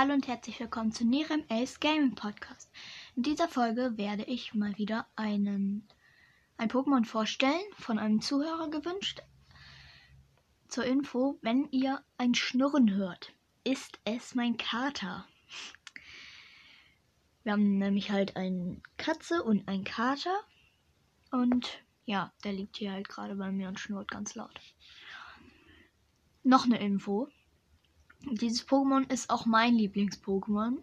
[0.00, 2.70] Hallo und herzlich willkommen zu Nirem Ace Gaming Podcast.
[3.16, 5.88] In dieser Folge werde ich mal wieder einen,
[6.56, 9.22] ein Pokémon vorstellen, von einem Zuhörer gewünscht.
[10.68, 13.34] Zur Info, wenn ihr ein Schnurren hört,
[13.64, 15.26] ist es mein Kater.
[17.42, 20.38] Wir haben nämlich halt eine Katze und einen Kater.
[21.32, 24.60] Und ja, der liegt hier halt gerade bei mir und schnurrt ganz laut.
[26.44, 27.28] Noch eine Info.
[28.22, 30.82] Dieses Pokémon ist auch mein Lieblings-Pokémon.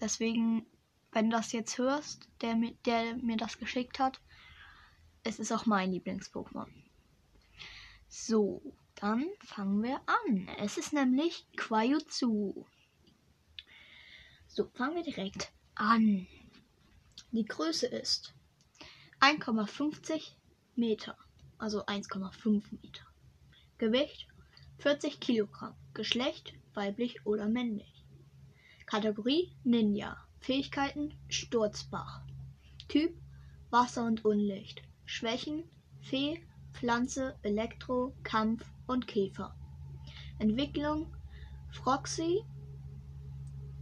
[0.00, 0.64] Deswegen,
[1.12, 4.20] wenn du das jetzt hörst, der, der mir das geschickt hat,
[5.24, 6.68] es ist auch mein Lieblings-Pokémon.
[8.08, 8.62] So,
[8.94, 10.48] dann fangen wir an.
[10.58, 12.66] Es ist nämlich Quajutsu.
[14.48, 16.26] So, fangen wir direkt an.
[17.32, 18.34] Die Größe ist
[19.20, 20.32] 1,50
[20.74, 21.16] Meter,
[21.58, 23.06] also 1,5 Meter.
[23.78, 24.26] Gewicht
[24.80, 25.74] 40 Kilogramm.
[25.92, 28.02] Geschlecht weiblich oder männlich.
[28.86, 30.16] Kategorie Ninja.
[30.40, 32.22] Fähigkeiten Sturzbach.
[32.88, 33.14] Typ
[33.68, 34.82] Wasser und Unlicht.
[35.04, 35.64] Schwächen
[36.00, 36.40] Fee,
[36.72, 39.54] Pflanze, Elektro, Kampf und Käfer.
[40.38, 41.14] Entwicklung
[41.70, 42.42] Froxy,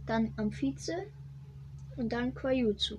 [0.05, 1.07] dann Amphize
[1.95, 2.97] und dann Quajutsu.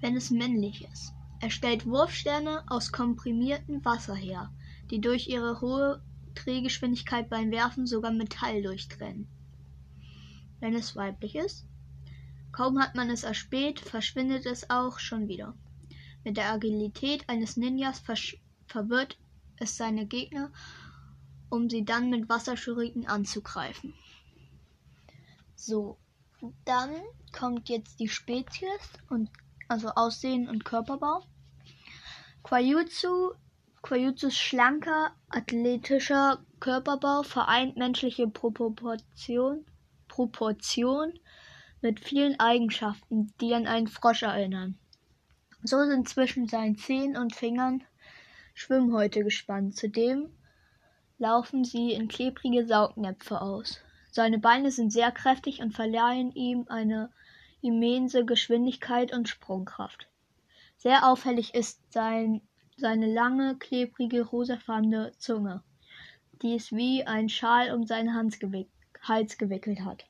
[0.00, 1.12] Wenn es männlich ist.
[1.40, 4.50] Er stellt Wurfsterne aus komprimiertem Wasser her,
[4.90, 6.02] die durch ihre hohe
[6.34, 9.28] Drehgeschwindigkeit beim Werfen sogar Metall durchtrennen.
[10.60, 11.66] Wenn es weiblich ist,
[12.52, 15.54] kaum hat man es erspäht, verschwindet es auch schon wieder.
[16.24, 18.02] Mit der Agilität eines Ninjas
[18.66, 19.18] verwirrt
[19.56, 20.50] es seine Gegner,
[21.50, 23.94] um sie dann mit Wasserschuriken anzugreifen.
[25.54, 25.98] So,
[26.64, 26.90] dann
[27.32, 28.68] kommt jetzt die Spezies
[29.08, 29.30] und
[29.68, 31.24] also Aussehen und Körperbau.
[32.42, 33.32] Quajutsu
[33.84, 39.66] Quajutsus schlanker, athletischer Körperbau vereint menschliche Proportion,
[40.08, 41.12] Proportion
[41.82, 44.78] mit vielen Eigenschaften, die an einen Frosch erinnern.
[45.64, 47.84] So sind zwischen seinen Zehen und Fingern
[48.54, 49.76] Schwimmhäute gespannt.
[49.76, 50.30] Zudem
[51.18, 53.80] laufen sie in klebrige Saugnäpfe aus.
[54.10, 57.10] Seine Beine sind sehr kräftig und verleihen ihm eine
[57.60, 60.08] immense Geschwindigkeit und Sprungkraft.
[60.78, 62.40] Sehr auffällig ist sein
[62.76, 65.62] seine lange, klebrige, rosafarbene Zunge,
[66.42, 70.04] die es wie ein Schal um seinen Hals gewickelt hat,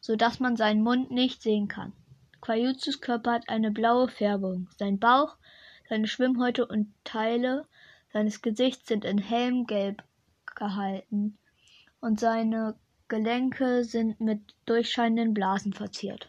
[0.00, 1.92] so dass man seinen Mund nicht sehen kann.
[2.40, 4.68] Quajutsus Körper hat eine blaue Färbung.
[4.76, 5.36] Sein Bauch,
[5.88, 7.66] seine Schwimmhäute und Teile
[8.12, 10.02] seines Gesichts sind in hellem Gelb
[10.54, 11.38] gehalten
[12.00, 12.76] und seine
[13.08, 16.28] Gelenke sind mit durchscheinenden Blasen verziert.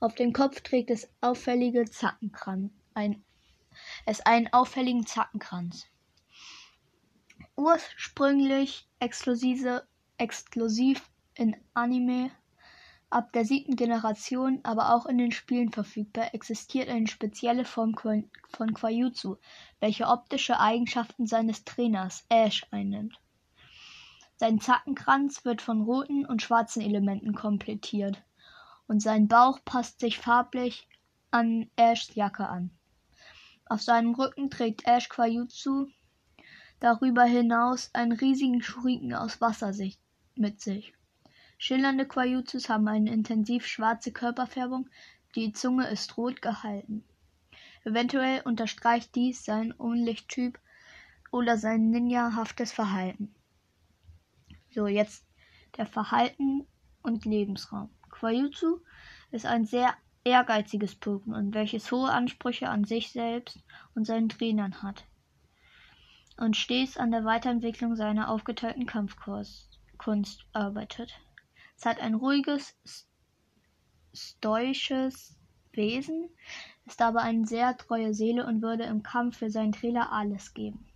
[0.00, 3.22] Auf dem Kopf trägt es auffällige Zackenkranz, ein
[4.06, 5.86] es einen auffälligen Zackenkranz.
[7.56, 9.86] Ursprünglich exklusive,
[10.18, 12.30] exklusiv in Anime,
[13.10, 18.74] ab der siebten Generation, aber auch in den Spielen verfügbar, existiert eine spezielle Form von
[18.74, 19.36] Quajutsu,
[19.80, 23.18] welche optische Eigenschaften seines Trainers Ash einnimmt.
[24.36, 28.22] Sein Zackenkranz wird von roten und schwarzen Elementen komplettiert
[28.86, 30.88] und sein Bauch passt sich farblich
[31.30, 32.70] an Ashs Jacke an.
[33.70, 35.86] Auf seinem Rücken trägt Ash Quajutsu
[36.80, 39.72] darüber hinaus einen riesigen Schuriken aus Wasser
[40.34, 40.92] mit sich.
[41.56, 44.90] Schillernde Quajutsus haben eine intensiv schwarze Körperfärbung,
[45.36, 47.04] die Zunge ist rot gehalten.
[47.84, 50.58] Eventuell unterstreicht dies seinen Unlichttyp
[51.30, 53.32] oder sein ninjahaftes Verhalten.
[54.74, 55.24] So, jetzt
[55.76, 56.66] der Verhalten
[57.04, 57.88] und Lebensraum.
[58.10, 58.80] Quajutsu
[59.30, 59.94] ist ein sehr
[60.24, 63.58] ehrgeiziges Pokémon, welches hohe Ansprüche an sich selbst
[63.94, 65.04] und seinen Trainern hat
[66.40, 71.12] und stets an der Weiterentwicklung seiner aufgeteilten Kampfkunst arbeitet.
[71.76, 72.76] Es hat ein ruhiges,
[74.12, 75.36] stoisches
[75.72, 76.28] Wesen,
[76.86, 80.88] ist aber eine sehr treue Seele und würde im Kampf für seinen Trainer alles geben.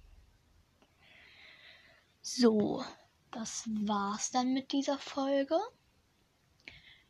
[2.22, 2.82] So,
[3.30, 5.56] das war's dann mit dieser Folge.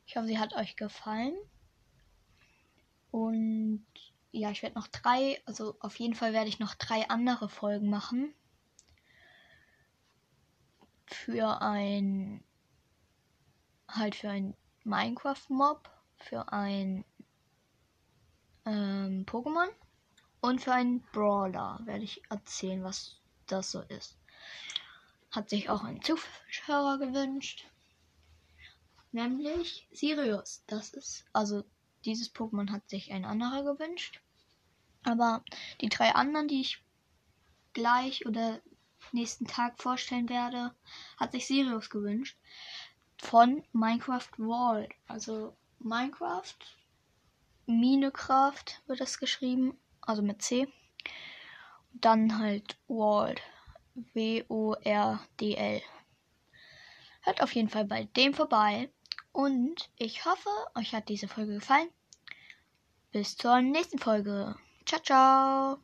[0.07, 1.35] Ich hoffe, sie hat euch gefallen.
[3.15, 3.87] Und
[4.33, 7.89] ja, ich werde noch drei, also auf jeden Fall werde ich noch drei andere Folgen
[7.89, 8.35] machen.
[11.07, 12.43] Für ein,
[13.87, 17.05] halt für ein Minecraft-Mob, für ein
[18.67, 19.69] ähm, Pokémon
[20.41, 24.19] und für einen Brawler werde ich erzählen, was das so ist.
[25.31, 27.65] Hat sich auch ein Zuschauer gewünscht.
[29.13, 30.65] Nämlich Sirius.
[30.67, 31.63] Das ist, also
[32.05, 34.21] dieses Pokémon hat sich ein anderer gewünscht.
[35.05, 35.45] Aber
[35.81, 36.83] die drei anderen, die ich
[37.73, 38.61] gleich oder
[39.13, 40.75] nächsten Tag vorstellen werde,
[41.17, 42.39] hat sich Sirius gewünscht.
[43.19, 44.93] von Minecraft World.
[45.07, 46.59] Also Minecraft,
[47.67, 50.69] Minecraft wird das geschrieben, also mit C.
[51.93, 53.41] Dann halt World,
[53.95, 55.83] W-O-R-D-L.
[57.23, 58.91] Hört auf jeden Fall bei dem vorbei.
[59.35, 61.89] Und ich hoffe, euch hat diese Folge gefallen.
[63.11, 64.55] Bis zur nächsten Folge.
[64.87, 65.79] Ciao, ciao.